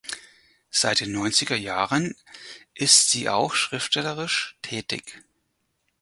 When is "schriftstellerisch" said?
3.53-4.57